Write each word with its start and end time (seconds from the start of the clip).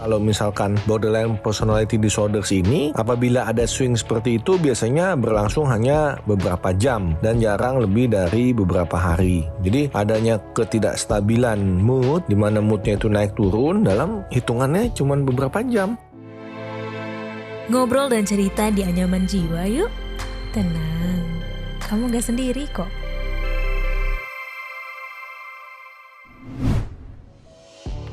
Kalau 0.00 0.16
misalkan 0.16 0.80
borderline 0.88 1.36
personality 1.44 2.00
disorders 2.00 2.48
ini, 2.56 2.96
apabila 2.96 3.44
ada 3.44 3.68
swing 3.68 3.92
seperti 3.92 4.40
itu 4.40 4.56
biasanya 4.56 5.12
berlangsung 5.12 5.68
hanya 5.68 6.16
beberapa 6.24 6.72
jam 6.72 7.20
dan 7.20 7.36
jarang 7.36 7.84
lebih 7.84 8.08
dari 8.08 8.56
beberapa 8.56 8.96
hari. 8.96 9.44
Jadi 9.60 9.92
adanya 9.92 10.40
ketidakstabilan 10.56 11.60
mood, 11.60 12.24
di 12.32 12.36
mana 12.36 12.64
moodnya 12.64 12.96
itu 12.96 13.12
naik 13.12 13.36
turun 13.36 13.84
dalam 13.84 14.24
hitungannya 14.32 14.88
cuma 14.96 15.20
beberapa 15.20 15.60
jam. 15.68 16.00
Ngobrol 17.68 18.08
dan 18.08 18.24
cerita 18.24 18.72
di 18.72 18.80
anyaman 18.80 19.28
jiwa 19.28 19.68
yuk. 19.68 19.92
Tenang, 20.56 21.22
kamu 21.84 22.08
gak 22.08 22.24
sendiri 22.24 22.64
kok. 22.72 22.99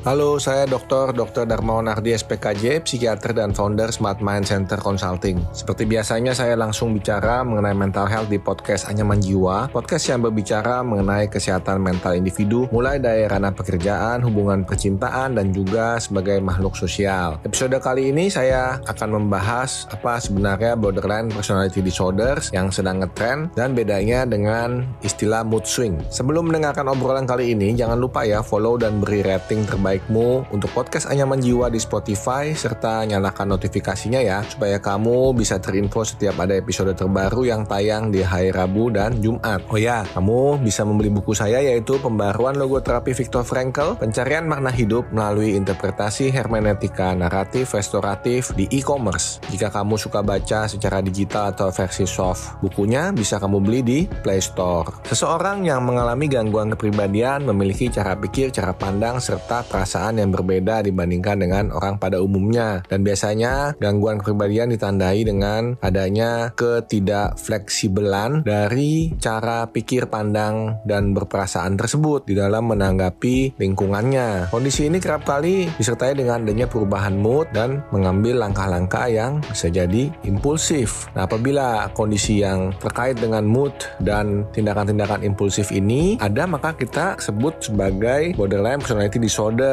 Halo, 0.08 0.40
saya 0.40 0.64
Dr. 0.64 1.12
Dr. 1.12 1.44
Darmawan 1.44 1.84
Ardi 1.84 2.16
SPKJ, 2.16 2.80
psikiater 2.80 3.36
dan 3.36 3.52
founder 3.52 3.92
Smart 3.92 4.24
Mind 4.24 4.48
Center 4.48 4.80
Consulting. 4.80 5.36
Seperti 5.52 5.84
biasanya 5.84 6.32
saya 6.32 6.56
langsung 6.56 6.96
bicara 6.96 7.44
mengenai 7.44 7.76
mental 7.76 8.08
health 8.08 8.32
di 8.32 8.40
podcast 8.40 8.88
Anyaman 8.88 9.20
Jiwa, 9.20 9.68
podcast 9.68 10.08
yang 10.08 10.24
berbicara 10.24 10.80
mengenai 10.80 11.28
kesehatan 11.28 11.84
mental 11.84 12.16
individu, 12.16 12.64
mulai 12.72 12.96
dari 12.96 13.28
ranah 13.28 13.52
pekerjaan, 13.52 14.24
hubungan 14.24 14.64
percintaan, 14.64 15.36
dan 15.36 15.52
juga 15.52 16.00
sebagai 16.00 16.40
makhluk 16.40 16.72
sosial. 16.72 17.44
Episode 17.44 17.76
kali 17.76 18.08
ini 18.08 18.32
saya 18.32 18.80
akan 18.88 19.12
membahas 19.12 19.92
apa 19.92 20.24
sebenarnya 20.24 20.72
borderline 20.72 21.28
personality 21.28 21.84
disorders 21.84 22.48
yang 22.56 22.72
sedang 22.72 23.04
ngetrend 23.04 23.52
dan 23.52 23.76
bedanya 23.76 24.24
dengan 24.24 24.88
istilah 25.04 25.44
mood 25.44 25.68
swing. 25.68 26.00
Sebelum 26.08 26.48
mendengarkan 26.48 26.88
obrolan 26.88 27.28
kali 27.28 27.52
ini, 27.52 27.76
jangan 27.76 28.00
lupa 28.00 28.24
ya 28.24 28.40
follow 28.40 28.80
dan 28.80 29.04
beri 29.04 29.20
rating 29.20 29.68
terbaik 29.68 29.97
terbaikmu 29.98 30.54
untuk 30.54 30.70
podcast 30.70 31.10
Anyaman 31.10 31.42
Jiwa 31.42 31.66
di 31.66 31.82
Spotify 31.82 32.54
serta 32.54 33.02
nyalakan 33.02 33.58
notifikasinya 33.58 34.22
ya 34.22 34.46
supaya 34.46 34.78
kamu 34.78 35.34
bisa 35.34 35.58
terinfo 35.58 36.06
setiap 36.06 36.38
ada 36.38 36.54
episode 36.54 36.94
terbaru 36.94 37.42
yang 37.42 37.66
tayang 37.66 38.14
di 38.14 38.22
hari 38.22 38.54
Rabu 38.54 38.94
dan 38.94 39.18
Jumat. 39.18 39.66
Oh 39.66 39.74
ya, 39.74 40.06
kamu 40.14 40.62
bisa 40.62 40.86
membeli 40.86 41.10
buku 41.10 41.34
saya 41.34 41.58
yaitu 41.58 41.98
Pembaruan 41.98 42.54
Logo 42.54 42.78
Terapi 42.78 43.10
Viktor 43.10 43.42
Frankl, 43.42 43.98
Pencarian 43.98 44.46
Makna 44.46 44.70
Hidup 44.70 45.10
melalui 45.10 45.58
interpretasi 45.58 46.30
hermeneutika 46.30 47.18
naratif 47.18 47.74
restoratif 47.74 48.54
di 48.54 48.70
e-commerce. 48.70 49.42
Jika 49.50 49.74
kamu 49.74 49.98
suka 49.98 50.22
baca 50.22 50.70
secara 50.70 51.02
digital 51.02 51.50
atau 51.50 51.74
versi 51.74 52.06
soft, 52.06 52.62
bukunya 52.62 53.10
bisa 53.10 53.42
kamu 53.42 53.58
beli 53.58 53.80
di 53.82 53.98
Play 54.06 54.38
Store. 54.38 55.02
Seseorang 55.10 55.66
yang 55.66 55.82
mengalami 55.82 56.30
gangguan 56.30 56.70
kepribadian 56.70 57.42
memiliki 57.50 57.90
cara 57.90 58.14
pikir, 58.14 58.54
cara 58.54 58.70
pandang, 58.70 59.18
serta 59.18 59.66
perasaan 59.78 60.18
yang 60.18 60.34
berbeda 60.34 60.82
dibandingkan 60.82 61.38
dengan 61.38 61.70
orang 61.70 62.02
pada 62.02 62.18
umumnya. 62.18 62.82
Dan 62.90 63.06
biasanya 63.06 63.78
gangguan 63.78 64.18
kepribadian 64.18 64.74
ditandai 64.74 65.22
dengan 65.22 65.78
adanya 65.78 66.50
ketidakfleksibelan 66.58 68.42
dari 68.42 69.14
cara 69.22 69.70
pikir 69.70 70.10
pandang 70.10 70.82
dan 70.82 71.14
berperasaan 71.14 71.78
tersebut 71.78 72.26
di 72.26 72.34
dalam 72.34 72.74
menanggapi 72.74 73.54
lingkungannya. 73.54 74.50
Kondisi 74.50 74.90
ini 74.90 74.98
kerap 74.98 75.22
kali 75.22 75.70
disertai 75.78 76.18
dengan 76.18 76.42
adanya 76.42 76.66
perubahan 76.66 77.14
mood 77.14 77.46
dan 77.54 77.86
mengambil 77.94 78.42
langkah-langkah 78.42 79.06
yang 79.06 79.38
bisa 79.46 79.70
jadi 79.70 80.10
impulsif. 80.26 81.06
Nah, 81.14 81.30
apabila 81.30 81.86
kondisi 81.94 82.42
yang 82.42 82.74
terkait 82.82 83.14
dengan 83.20 83.46
mood 83.46 83.70
dan 84.02 84.42
tindakan-tindakan 84.50 85.22
impulsif 85.22 85.70
ini 85.70 86.18
ada, 86.18 86.50
maka 86.50 86.74
kita 86.74 87.20
sebut 87.22 87.54
sebagai 87.62 88.34
borderline 88.34 88.80
personality 88.82 89.20
disorder 89.20 89.67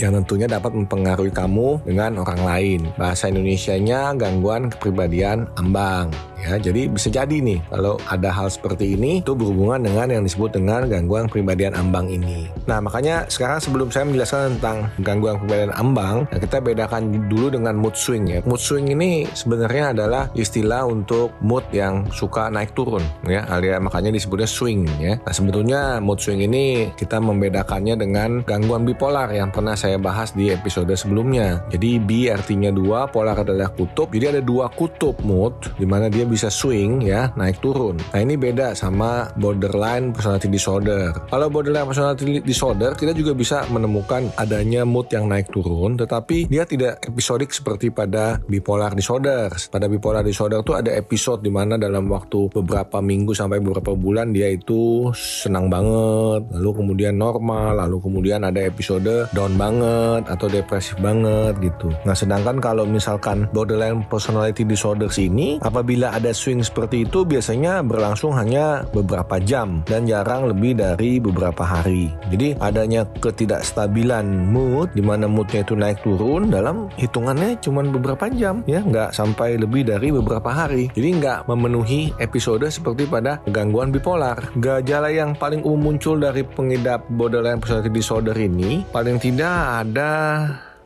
yang 0.00 0.16
tentunya 0.22 0.46
dapat 0.50 0.72
mempengaruhi 0.74 1.32
kamu 1.32 1.82
dengan 1.86 2.20
orang 2.20 2.40
lain. 2.42 2.80
Bahasa 2.96 3.28
Indonesianya 3.28 4.14
gangguan 4.16 4.72
kepribadian 4.72 5.46
ambang 5.56 6.10
ya. 6.40 6.56
Jadi 6.56 6.88
bisa 6.88 7.08
jadi 7.12 7.36
nih 7.40 7.60
kalau 7.68 8.00
ada 8.08 8.32
hal 8.32 8.48
seperti 8.48 8.96
ini 8.96 9.20
itu 9.20 9.36
berhubungan 9.36 9.84
dengan 9.84 10.08
yang 10.08 10.22
disebut 10.24 10.56
dengan 10.56 10.88
gangguan 10.88 11.28
kepribadian 11.28 11.76
ambang 11.76 12.08
ini. 12.08 12.48
Nah, 12.64 12.80
makanya 12.80 13.28
sekarang 13.28 13.60
sebelum 13.60 13.88
saya 13.92 14.08
menjelaskan 14.08 14.58
tentang 14.58 14.88
gangguan 15.04 15.36
kepribadian 15.38 15.72
ambang, 15.76 16.24
nah 16.28 16.38
kita 16.40 16.58
bedakan 16.62 17.28
dulu 17.28 17.52
dengan 17.52 17.76
mood 17.76 17.94
swing 17.94 18.26
ya. 18.26 18.40
Mood 18.48 18.60
swing 18.60 18.88
ini 18.90 19.28
sebenarnya 19.30 19.92
adalah 19.92 20.32
istilah 20.32 20.88
untuk 20.88 21.36
mood 21.44 21.64
yang 21.70 22.08
suka 22.14 22.48
naik 22.48 22.72
turun 22.72 23.04
ya. 23.28 23.44
Alias 23.50 23.82
makanya 23.82 24.10
disebutnya 24.14 24.48
swing 24.48 24.88
ya. 24.98 25.20
Nah, 25.20 25.34
sebetulnya 25.34 25.80
mood 26.00 26.18
swing 26.18 26.40
ini 26.40 26.90
kita 26.96 27.20
membedakannya 27.20 27.94
dengan 28.00 28.42
gangguan 28.48 28.88
bipolar 28.88 29.28
yang 29.40 29.48
pernah 29.48 29.72
saya 29.72 29.96
bahas 29.96 30.36
di 30.36 30.52
episode 30.52 30.92
sebelumnya. 30.92 31.64
Jadi 31.72 31.96
B 31.96 32.28
artinya 32.28 32.68
dua, 32.68 33.08
polar 33.08 33.40
adalah 33.40 33.72
kutub. 33.72 34.12
Jadi 34.12 34.36
ada 34.36 34.40
dua 34.44 34.68
kutub 34.68 35.16
mood 35.24 35.56
di 35.80 35.88
mana 35.88 36.12
dia 36.12 36.28
bisa 36.28 36.52
swing 36.52 37.00
ya, 37.00 37.32
naik 37.40 37.64
turun. 37.64 37.96
Nah 38.12 38.20
ini 38.20 38.36
beda 38.36 38.76
sama 38.76 39.32
borderline 39.40 40.12
personality 40.12 40.52
disorder. 40.52 41.16
Kalau 41.32 41.48
borderline 41.48 41.88
personality 41.88 42.44
disorder 42.44 42.92
kita 42.92 43.16
juga 43.16 43.32
bisa 43.32 43.64
menemukan 43.72 44.28
adanya 44.36 44.84
mood 44.84 45.08
yang 45.08 45.24
naik 45.24 45.48
turun, 45.48 45.96
tetapi 45.96 46.50
dia 46.52 46.68
tidak 46.68 47.00
episodik 47.08 47.54
seperti 47.56 47.88
pada 47.88 48.36
bipolar 48.44 48.92
disorder. 48.92 49.48
Pada 49.70 49.86
bipolar 49.88 50.20
disorder 50.20 50.60
tuh 50.60 50.76
ada 50.76 50.92
episode 50.92 51.40
di 51.40 51.48
mana 51.48 51.80
dalam 51.80 52.10
waktu 52.12 52.52
beberapa 52.52 53.00
minggu 53.00 53.32
sampai 53.32 53.62
beberapa 53.62 53.96
bulan 53.96 54.34
dia 54.34 54.50
itu 54.50 55.08
senang 55.14 55.70
banget, 55.70 56.50
lalu 56.52 56.70
kemudian 56.76 57.14
normal, 57.16 57.78
lalu 57.78 58.02
kemudian 58.02 58.42
ada 58.42 58.60
episode 58.60 59.29
down 59.36 59.54
banget 59.60 60.24
atau 60.30 60.46
depresif 60.48 60.96
banget 60.96 61.58
gitu. 61.60 61.92
Nah 62.08 62.16
sedangkan 62.16 62.56
kalau 62.58 62.88
misalkan 62.88 63.44
borderline 63.52 64.00
personality 64.08 64.64
disorders 64.64 65.20
ini 65.20 65.60
apabila 65.60 66.16
ada 66.16 66.32
swing 66.32 66.64
seperti 66.64 67.04
itu 67.04 67.28
biasanya 67.28 67.84
berlangsung 67.84 68.32
hanya 68.32 68.88
beberapa 68.96 69.36
jam 69.42 69.84
dan 69.84 70.08
jarang 70.08 70.48
lebih 70.48 70.80
dari 70.80 71.20
beberapa 71.20 71.62
hari. 71.62 72.08
Jadi 72.32 72.56
adanya 72.62 73.04
ketidakstabilan 73.20 74.24
mood 74.24 74.96
di 74.96 75.04
mana 75.04 75.28
moodnya 75.28 75.60
itu 75.60 75.76
naik 75.76 76.00
turun 76.00 76.48
dalam 76.48 76.88
hitungannya 76.96 77.60
cuma 77.60 77.84
beberapa 77.84 78.32
jam 78.32 78.64
ya 78.64 78.80
nggak 78.80 79.12
sampai 79.12 79.60
lebih 79.60 79.84
dari 79.84 80.08
beberapa 80.14 80.48
hari. 80.48 80.88
Jadi 80.96 81.20
nggak 81.20 81.44
memenuhi 81.44 82.14
episode 82.22 82.64
seperti 82.72 83.04
pada 83.04 83.42
gangguan 83.50 83.92
bipolar. 83.92 84.38
Gejala 84.56 85.12
yang 85.12 85.36
paling 85.36 85.60
umum 85.66 85.90
muncul 85.90 86.22
dari 86.22 86.46
pengidap 86.46 87.02
borderline 87.10 87.58
personality 87.58 87.90
disorder 87.90 88.36
ini 88.38 88.86
paling 88.94 89.18
tidak 89.20 89.84
ada 89.84 90.12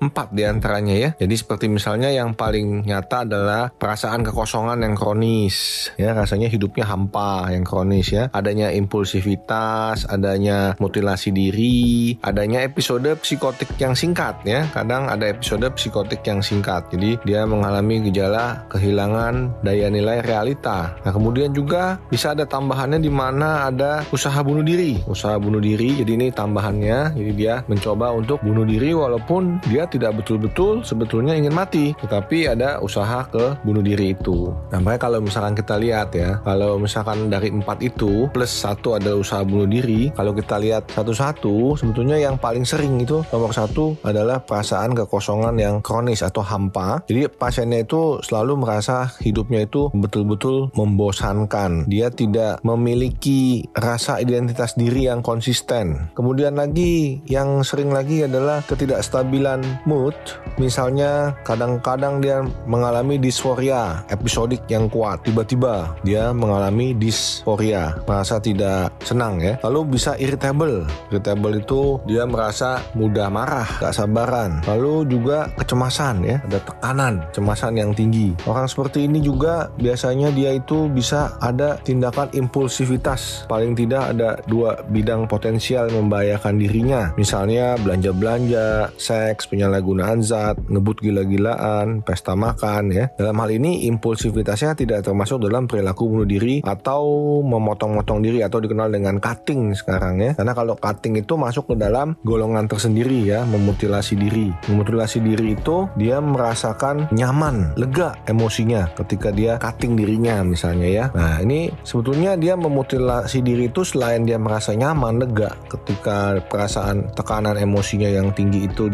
empat 0.00 0.34
di 0.34 0.42
antaranya 0.46 0.94
ya. 0.94 1.10
Jadi 1.14 1.34
seperti 1.34 1.66
misalnya 1.70 2.10
yang 2.10 2.34
paling 2.34 2.86
nyata 2.86 3.26
adalah 3.26 3.70
perasaan 3.70 4.26
kekosongan 4.26 4.82
yang 4.82 4.94
kronis, 4.94 5.88
ya 5.98 6.12
rasanya 6.12 6.50
hidupnya 6.50 6.86
hampa 6.88 7.50
yang 7.50 7.62
kronis 7.62 8.10
ya. 8.10 8.30
Adanya 8.30 8.70
impulsivitas, 8.74 10.06
adanya 10.08 10.74
mutilasi 10.78 11.30
diri, 11.30 12.16
adanya 12.20 12.62
episode 12.62 13.08
psikotik 13.20 13.74
yang 13.78 13.94
singkat 13.94 14.40
ya. 14.44 14.66
Kadang 14.70 15.08
ada 15.08 15.28
episode 15.30 15.66
psikotik 15.74 16.22
yang 16.26 16.40
singkat. 16.44 16.88
Jadi 16.92 17.18
dia 17.24 17.46
mengalami 17.48 18.10
gejala 18.10 18.66
kehilangan 18.70 19.64
daya 19.64 19.88
nilai 19.88 20.20
realita. 20.20 20.96
Nah 21.02 21.12
kemudian 21.12 21.54
juga 21.54 21.98
bisa 22.10 22.32
ada 22.32 22.44
tambahannya 22.44 23.00
di 23.00 23.12
mana 23.12 23.68
ada 23.68 24.04
usaha 24.10 24.36
bunuh 24.44 24.64
diri, 24.64 25.00
usaha 25.08 25.36
bunuh 25.40 25.60
diri. 25.60 26.00
Jadi 26.00 26.10
ini 26.14 26.28
tambahannya. 26.30 27.16
Jadi 27.16 27.32
dia 27.34 27.62
mencoba 27.66 28.12
untuk 28.12 28.40
bunuh 28.44 28.66
diri 28.66 28.92
walaupun 28.92 29.62
dia 29.68 29.83
tidak 29.88 30.22
betul-betul 30.22 30.84
sebetulnya 30.86 31.36
ingin 31.36 31.54
mati, 31.54 31.96
tetapi 31.98 32.50
ada 32.50 32.78
usaha 32.80 33.26
ke 33.28 33.58
bunuh 33.62 33.84
diri 33.84 34.12
itu. 34.14 34.52
Nah, 34.70 34.78
makanya 34.80 35.00
kalau 35.10 35.18
misalkan 35.22 35.54
kita 35.56 35.74
lihat 35.80 36.08
ya, 36.14 36.40
kalau 36.42 36.76
misalkan 36.80 37.28
dari 37.28 37.50
empat 37.50 37.80
itu 37.80 38.28
plus 38.30 38.50
satu 38.50 38.96
adalah 38.96 39.20
usaha 39.20 39.42
bunuh 39.42 39.68
diri, 39.68 40.10
kalau 40.14 40.32
kita 40.32 40.56
lihat 40.60 40.88
satu-satu, 40.92 41.78
sebetulnya 41.78 42.20
yang 42.20 42.36
paling 42.38 42.62
sering 42.66 43.00
itu 43.00 43.24
nomor 43.32 43.50
satu 43.50 43.96
adalah 44.06 44.42
perasaan 44.42 44.94
kekosongan 44.94 45.54
yang 45.58 45.74
kronis 45.80 46.22
atau 46.22 46.44
hampa. 46.44 47.02
Jadi 47.08 47.28
pasiennya 47.32 47.84
itu 47.84 48.20
selalu 48.22 48.60
merasa 48.60 49.10
hidupnya 49.20 49.66
itu 49.66 49.90
betul-betul 49.94 50.70
membosankan. 50.76 51.86
Dia 51.90 52.08
tidak 52.12 52.62
memiliki 52.62 53.66
rasa 53.74 54.20
identitas 54.22 54.76
diri 54.78 55.10
yang 55.10 55.20
konsisten. 55.24 56.12
Kemudian 56.14 56.54
lagi 56.54 57.24
yang 57.26 57.62
sering 57.66 57.90
lagi 57.90 58.24
adalah 58.24 58.62
ketidakstabilan 58.66 59.73
mood, 59.86 60.14
misalnya 60.56 61.34
kadang-kadang 61.42 62.22
dia 62.22 62.46
mengalami 62.66 63.18
disforia 63.18 64.04
episodik 64.10 64.62
yang 64.70 64.86
kuat, 64.86 65.22
tiba-tiba 65.26 65.96
dia 66.06 66.30
mengalami 66.30 66.92
dysphoria, 66.94 67.96
merasa 68.04 68.38
tidak 68.38 68.92
senang 69.02 69.40
ya. 69.40 69.56
Lalu 69.64 69.96
bisa 69.98 70.14
irritable. 70.20 70.86
Irritable 71.10 71.58
itu 71.58 71.98
dia 72.04 72.28
merasa 72.28 72.78
mudah 72.94 73.32
marah, 73.32 73.66
gak 73.80 73.96
sabaran. 73.96 74.60
Lalu 74.68 75.08
juga 75.08 75.48
kecemasan 75.56 76.22
ya, 76.22 76.36
ada 76.44 76.60
tekanan, 76.60 77.24
kecemasan 77.32 77.72
yang 77.80 77.90
tinggi. 77.96 78.36
Orang 78.44 78.68
seperti 78.68 79.08
ini 79.08 79.24
juga 79.24 79.72
biasanya 79.80 80.30
dia 80.30 80.52
itu 80.54 80.86
bisa 80.92 81.34
ada 81.40 81.80
tindakan 81.80 82.28
impulsivitas. 82.36 83.48
Paling 83.48 83.72
tidak 83.72 84.12
ada 84.12 84.38
dua 84.44 84.84
bidang 84.92 85.26
potensial 85.26 85.88
membahayakan 85.88 86.60
dirinya. 86.60 87.02
Misalnya 87.16 87.80
belanja-belanja, 87.80 88.92
seks, 89.00 89.48
penyakit 89.48 89.63
penyalahgunaan 89.64 90.20
zat, 90.20 90.60
ngebut 90.68 91.00
gila-gilaan, 91.00 92.04
pesta 92.04 92.36
makan 92.36 92.92
ya. 92.92 93.08
Dalam 93.16 93.40
hal 93.40 93.48
ini 93.56 93.88
impulsivitasnya 93.88 94.76
tidak 94.76 95.08
termasuk 95.08 95.40
dalam 95.40 95.64
perilaku 95.64 96.04
bunuh 96.04 96.28
diri 96.28 96.60
atau 96.60 97.40
memotong-motong 97.40 98.20
diri 98.20 98.44
atau 98.44 98.60
dikenal 98.60 98.92
dengan 98.92 99.16
cutting 99.16 99.72
sekarang 99.72 100.20
ya. 100.20 100.36
Karena 100.36 100.52
kalau 100.52 100.76
cutting 100.76 101.16
itu 101.16 101.40
masuk 101.40 101.72
ke 101.72 101.74
dalam 101.80 102.12
golongan 102.20 102.68
tersendiri 102.68 103.24
ya, 103.24 103.48
memutilasi 103.48 104.20
diri. 104.20 104.52
Memutilasi 104.68 105.24
diri 105.24 105.56
itu 105.56 105.88
dia 105.96 106.20
merasakan 106.20 107.08
nyaman, 107.16 107.72
lega 107.80 108.20
emosinya 108.28 108.92
ketika 109.00 109.32
dia 109.32 109.56
cutting 109.56 109.96
dirinya 109.96 110.44
misalnya 110.44 110.88
ya. 110.92 111.04
Nah, 111.16 111.40
ini 111.40 111.72
sebetulnya 111.88 112.36
dia 112.36 112.52
memutilasi 112.52 113.40
diri 113.40 113.72
itu 113.72 113.80
selain 113.80 114.28
dia 114.28 114.36
merasa 114.36 114.76
nyaman, 114.76 115.24
lega 115.24 115.56
ketika 115.72 116.36
perasaan 116.52 117.08
tekanan 117.16 117.56
emosinya 117.56 118.12
yang 118.12 118.28
tinggi 118.36 118.68
itu 118.68 118.92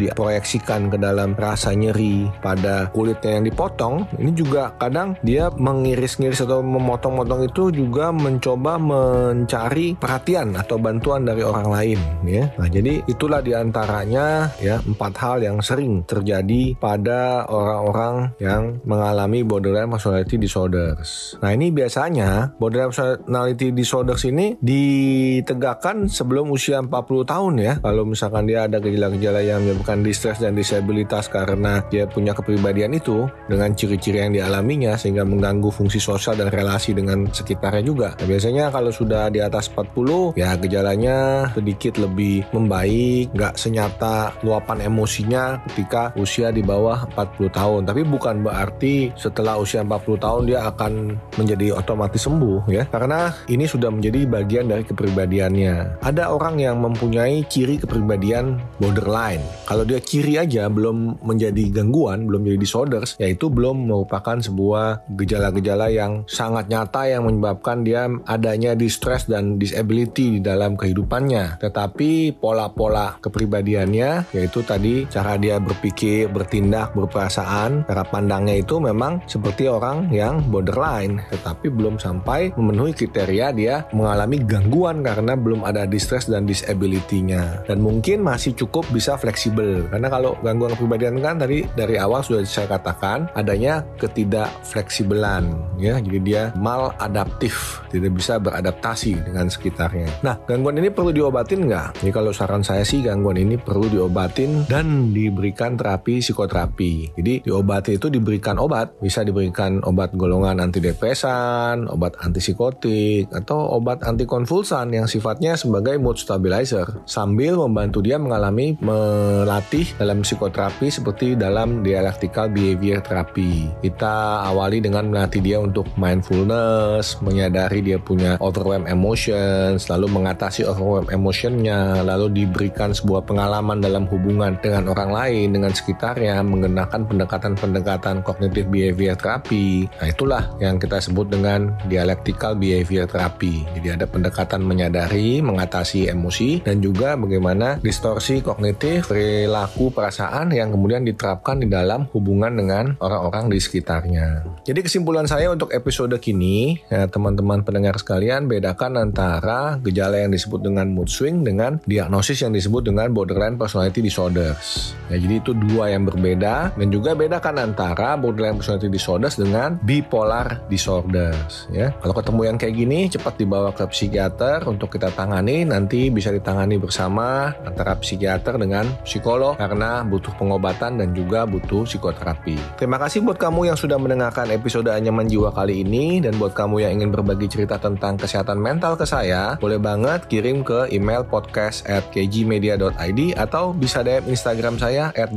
diproyeksikan 0.60 0.92
ke 0.92 0.96
dalam 1.00 1.32
rasa 1.32 1.72
nyeri 1.72 2.28
pada 2.44 2.92
kulitnya 2.92 3.40
yang 3.40 3.44
dipotong, 3.48 4.04
ini 4.20 4.30
juga 4.36 4.76
kadang 4.76 5.16
dia 5.24 5.48
mengiris-ngiris 5.48 6.44
atau 6.44 6.60
memotong-motong 6.60 7.48
itu 7.48 7.72
juga 7.72 8.12
mencoba 8.12 8.76
mencari 8.76 9.96
perhatian 9.96 10.54
atau 10.56 10.76
bantuan 10.76 11.24
dari 11.24 11.40
orang 11.40 11.68
lain 11.72 11.98
ya. 12.28 12.44
Nah, 12.60 12.68
jadi 12.68 13.00
itulah 13.08 13.40
di 13.40 13.56
antaranya 13.56 14.52
ya 14.60 14.78
empat 14.84 15.12
hal 15.16 15.36
yang 15.40 15.58
sering 15.64 16.04
terjadi 16.04 16.76
pada 16.76 17.48
orang-orang 17.48 18.36
yang 18.38 18.78
mengalami 18.84 19.40
borderline 19.40 19.88
personality 19.88 20.36
disorders. 20.36 21.40
Nah, 21.40 21.50
ini 21.56 21.72
biasanya 21.72 22.52
borderline 22.60 22.92
personality 22.92 23.72
disorders 23.72 24.22
ini 24.28 24.60
ditegakkan 24.60 26.10
sebelum 26.10 26.52
usia 26.52 26.82
40 26.84 27.24
tahun 27.24 27.54
ya. 27.58 27.72
Kalau 27.80 28.04
misalkan 28.04 28.44
dia 28.44 28.68
ada 28.68 28.82
gejala-gejala 28.82 29.40
yang 29.40 29.62
menyebabkan 29.64 30.02
distress 30.02 30.42
dan 30.42 30.49
disabilitas 30.54 31.30
karena 31.30 31.82
dia 31.88 32.06
punya 32.06 32.34
kepribadian 32.34 32.96
itu 32.96 33.26
dengan 33.46 33.72
ciri-ciri 33.74 34.22
yang 34.26 34.34
dialaminya 34.34 34.98
sehingga 34.98 35.22
mengganggu 35.22 35.70
fungsi 35.70 36.02
sosial 36.02 36.36
dan 36.36 36.50
relasi 36.50 36.92
dengan 36.96 37.28
sekitarnya 37.30 37.84
juga. 37.84 38.08
Nah, 38.18 38.26
biasanya 38.26 38.64
kalau 38.74 38.90
sudah 38.90 39.30
di 39.30 39.38
atas 39.38 39.70
40 39.70 40.34
ya 40.34 40.56
gejalanya 40.58 41.48
sedikit 41.54 42.00
lebih 42.00 42.48
membaik, 42.50 43.30
nggak 43.36 43.54
senyata 43.54 44.34
luapan 44.42 44.88
emosinya 44.88 45.60
ketika 45.70 46.10
usia 46.16 46.50
di 46.50 46.64
bawah 46.64 47.06
40 47.14 47.52
tahun. 47.52 47.80
Tapi 47.86 48.02
bukan 48.08 48.42
berarti 48.42 49.14
setelah 49.14 49.60
usia 49.60 49.84
40 49.84 50.18
tahun 50.18 50.42
dia 50.48 50.60
akan 50.66 50.92
menjadi 51.36 51.76
otomatis 51.76 52.24
sembuh 52.24 52.66
ya. 52.72 52.88
Karena 52.88 53.30
ini 53.46 53.68
sudah 53.68 53.92
menjadi 53.92 54.24
bagian 54.26 54.66
dari 54.72 54.82
kepribadiannya. 54.82 56.02
Ada 56.02 56.32
orang 56.32 56.58
yang 56.58 56.80
mempunyai 56.80 57.44
ciri 57.46 57.76
kepribadian 57.76 58.58
borderline. 58.80 59.44
Kalau 59.68 59.84
dia 59.84 60.00
ciri 60.00 60.39
aja 60.40 60.72
belum 60.72 61.20
menjadi 61.20 61.68
gangguan, 61.70 62.24
belum 62.24 62.48
jadi 62.48 62.58
disorders, 62.58 63.20
yaitu 63.20 63.52
belum 63.52 63.88
merupakan 63.88 64.40
sebuah 64.40 65.04
gejala-gejala 65.12 65.92
yang 65.92 66.24
sangat 66.24 66.72
nyata 66.72 67.06
yang 67.06 67.28
menyebabkan 67.28 67.84
dia 67.84 68.08
adanya 68.24 68.72
distress 68.72 69.28
dan 69.28 69.60
disability 69.60 70.38
di 70.38 70.40
dalam 70.40 70.74
kehidupannya. 70.80 71.60
Tetapi 71.60 72.40
pola-pola 72.40 73.20
kepribadiannya 73.20 74.32
yaitu 74.32 74.64
tadi 74.64 75.04
cara 75.06 75.36
dia 75.36 75.60
berpikir, 75.60 76.32
bertindak, 76.32 76.96
berperasaan, 76.96 77.84
cara 77.84 78.04
pandangnya 78.06 78.56
itu 78.56 78.80
memang 78.80 79.20
seperti 79.26 79.68
orang 79.68 80.08
yang 80.10 80.40
borderline, 80.48 81.20
tetapi 81.28 81.68
belum 81.68 82.00
sampai 82.00 82.54
memenuhi 82.56 82.96
kriteria 82.96 83.46
dia 83.52 83.74
mengalami 83.92 84.40
gangguan 84.42 85.02
karena 85.04 85.34
belum 85.36 85.66
ada 85.66 85.84
distress 85.84 86.30
dan 86.30 86.46
disability-nya. 86.46 87.66
Dan 87.66 87.82
mungkin 87.82 88.22
masih 88.22 88.54
cukup 88.54 88.86
bisa 88.94 89.18
fleksibel. 89.18 89.86
Karena 89.90 90.08
kalau 90.08 90.29
gangguan 90.40 90.74
kepribadian 90.74 91.18
kan 91.18 91.38
tadi 91.40 91.66
dari 91.74 91.96
awal 91.98 92.22
sudah 92.22 92.42
saya 92.46 92.70
katakan 92.70 93.30
adanya 93.34 93.82
ketidakfleksibelan 93.98 95.50
ya. 95.80 95.98
Jadi 96.00 96.18
dia 96.22 96.42
maladaptif, 96.58 97.80
tidak 97.90 98.18
bisa 98.18 98.36
beradaptasi 98.38 99.20
dengan 99.24 99.50
sekitarnya. 99.50 100.08
Nah, 100.22 100.36
gangguan 100.46 100.78
ini 100.78 100.92
perlu 100.92 101.10
diobatin 101.10 101.66
nggak? 101.66 102.02
Jadi 102.04 102.12
kalau 102.12 102.32
saran 102.34 102.64
saya 102.64 102.82
sih 102.86 103.00
gangguan 103.02 103.40
ini 103.40 103.56
perlu 103.56 103.88
diobatin 103.88 104.66
dan 104.66 105.10
diberikan 105.10 105.74
terapi 105.74 106.20
psikoterapi. 106.22 107.16
Jadi 107.16 107.46
diobati 107.46 107.96
itu 107.96 108.12
diberikan 108.12 108.60
obat, 108.60 108.96
bisa 109.00 109.24
diberikan 109.24 109.80
obat 109.84 110.12
golongan 110.14 110.60
antidepresan, 110.60 111.88
obat 111.88 112.16
antipsikotik, 112.20 113.30
atau 113.32 113.76
obat 113.76 114.04
antikonvulsan 114.04 114.92
yang 114.92 115.06
sifatnya 115.08 115.56
sebagai 115.56 115.96
mood 115.96 116.20
stabilizer 116.20 116.86
sambil 117.08 117.56
membantu 117.56 118.04
dia 118.04 118.16
mengalami 118.20 118.76
melatih 118.80 119.88
dalam 119.96 120.19
psikoterapi 120.22 120.90
seperti 120.90 121.38
dalam 121.38 121.80
dialectical 121.80 122.50
behavior 122.50 123.00
therapy. 123.00 123.70
Kita 123.80 124.44
awali 124.44 124.82
dengan 124.82 125.08
melatih 125.08 125.40
dia 125.40 125.58
untuk 125.62 125.86
mindfulness, 125.96 127.20
menyadari 127.24 127.80
dia 127.80 127.96
punya 127.96 128.36
overwhelm 128.42 128.84
emotions, 128.90 129.86
lalu 129.86 130.10
mengatasi 130.10 130.66
overwhelm 130.66 131.06
emotionnya, 131.08 132.02
lalu 132.02 132.44
diberikan 132.44 132.90
sebuah 132.90 133.24
pengalaman 133.24 133.80
dalam 133.80 134.04
hubungan 134.10 134.58
dengan 134.58 134.90
orang 134.90 135.14
lain, 135.14 135.54
dengan 135.54 135.70
sekitarnya, 135.70 136.42
menggunakan 136.42 137.06
pendekatan-pendekatan 137.06 138.26
kognitif 138.26 138.66
behavior 138.66 139.14
therapy. 139.14 139.86
Nah 140.02 140.08
itulah 140.10 140.42
yang 140.58 140.76
kita 140.76 140.98
sebut 140.98 141.30
dengan 141.30 141.72
dialectical 141.86 142.58
behavior 142.58 143.06
therapy. 143.06 143.62
Jadi 143.78 143.88
ada 143.94 144.06
pendekatan 144.10 144.66
menyadari, 144.66 145.38
mengatasi 145.40 146.10
emosi, 146.10 146.66
dan 146.66 146.82
juga 146.82 147.14
bagaimana 147.14 147.78
distorsi 147.78 148.42
kognitif, 148.42 149.08
perilaku, 149.08 149.88
perasaan 149.94 150.09
yang 150.50 150.74
kemudian 150.74 151.06
diterapkan 151.06 151.62
di 151.62 151.68
dalam 151.70 152.06
hubungan 152.12 152.52
dengan 152.54 152.84
orang-orang 153.00 153.50
di 153.50 153.58
sekitarnya. 153.58 154.44
Jadi 154.66 154.80
kesimpulan 154.84 155.24
saya 155.24 155.50
untuk 155.50 155.72
episode 155.72 156.14
kini, 156.20 156.82
ya, 156.90 157.06
teman-teman 157.06 157.62
pendengar 157.64 157.96
sekalian, 157.98 158.46
bedakan 158.46 159.00
antara 159.00 159.80
gejala 159.82 160.20
yang 160.22 160.30
disebut 160.30 160.60
dengan 160.62 160.90
mood 160.92 161.08
swing 161.10 161.42
dengan 161.42 161.82
diagnosis 161.88 162.44
yang 162.44 162.54
disebut 162.54 162.86
dengan 162.86 163.10
borderline 163.10 163.56
personality 163.58 164.04
disorders. 164.04 164.94
Ya, 165.10 165.18
jadi 165.18 165.42
itu 165.42 165.52
dua 165.56 165.90
yang 165.90 166.06
berbeda 166.06 166.76
dan 166.76 166.88
juga 166.88 167.16
bedakan 167.18 167.72
antara 167.72 168.14
borderline 168.14 168.56
personality 168.60 168.88
disorders 168.92 169.34
dengan 169.34 169.80
bipolar 169.82 170.62
disorders. 170.70 171.66
Ya, 171.74 171.90
kalau 171.98 172.14
ketemu 172.14 172.40
yang 172.46 172.56
kayak 172.56 172.74
gini, 172.76 172.98
cepat 173.10 173.34
dibawa 173.40 173.74
ke 173.74 173.84
psikiater 173.90 174.64
untuk 174.70 174.94
kita 174.94 175.10
tangani. 175.12 175.66
Nanti 175.66 176.08
bisa 176.08 176.30
ditangani 176.30 176.78
bersama 176.78 177.52
antara 177.66 177.98
psikiater 177.98 178.56
dengan 178.56 178.86
psikolog 179.02 179.58
karena 179.58 179.89
butuh 180.06 180.32
pengobatan 180.38 181.02
dan 181.02 181.10
juga 181.10 181.44
butuh 181.44 181.84
psikoterapi. 181.84 182.78
Terima 182.78 183.02
kasih 183.02 183.26
buat 183.26 183.36
kamu 183.36 183.72
yang 183.72 183.78
sudah 183.78 183.98
mendengarkan 183.98 184.46
episode 184.54 184.90
Anyaman 184.90 185.26
Jiwa 185.26 185.50
kali 185.50 185.82
ini 185.82 186.22
dan 186.22 186.38
buat 186.38 186.54
kamu 186.54 186.86
yang 186.86 186.92
ingin 187.00 187.10
berbagi 187.10 187.50
cerita 187.50 187.80
tentang 187.80 188.20
kesehatan 188.20 188.60
mental 188.60 188.94
ke 188.94 189.08
saya, 189.08 189.56
boleh 189.58 189.80
banget 189.80 190.28
kirim 190.30 190.62
ke 190.62 190.92
email 190.92 191.24
podcast 191.26 191.82
at 191.88 192.04
kgmedia.id 192.12 193.20
atau 193.34 193.72
bisa 193.72 194.04
DM 194.04 194.28
Instagram 194.30 194.76
saya 194.76 195.08
at 195.16 195.32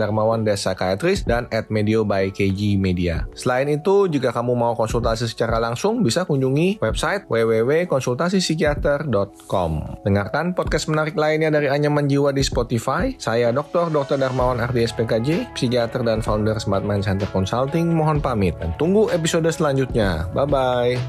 dan 1.24 1.48
at 1.50 1.72
medio 1.72 2.04
by 2.04 2.28
kg 2.30 2.75
media. 2.75 3.24
Selain 3.34 3.66
itu, 3.72 4.12
jika 4.12 4.36
kamu 4.36 4.51
mau 4.54 4.75
konsultasi 4.75 5.32
secara 5.32 5.63
langsung, 5.63 6.04
bisa 6.04 6.28
kunjungi 6.28 6.84
website 6.84 7.24
www.konsultasipsikiater.com. 7.32 9.72
Dengarkan 10.04 10.51
podcast 10.51 10.92
menarik 10.92 11.16
lainnya 11.16 11.48
dari 11.48 11.72
Anyaman 11.72 12.12
Jiwa 12.12 12.36
di 12.36 12.44
Spotify. 12.44 13.16
Saya 13.16 13.56
Dr. 13.56 13.88
Dr. 13.88 14.20
Darmawan 14.20 14.43
RDSPKJ, 14.52 15.56
psikiater 15.56 16.04
dan 16.04 16.20
founder 16.20 16.60
Smart 16.60 16.84
Mind 16.84 17.08
Center 17.08 17.30
Consulting. 17.32 17.96
Mohon 17.96 18.20
pamit 18.20 18.60
dan 18.60 18.76
tunggu 18.76 19.08
episode 19.16 19.48
selanjutnya. 19.48 20.28
Bye-bye. 20.36 21.00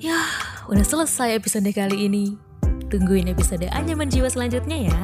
Ya, 0.00 0.20
udah 0.72 0.86
selesai 0.88 1.36
episode 1.36 1.68
kali 1.76 2.08
ini. 2.08 2.40
Tungguin 2.88 3.28
episode 3.28 3.68
Anyaman 3.68 4.08
Jiwa 4.08 4.32
selanjutnya 4.32 4.88
ya. 4.88 5.02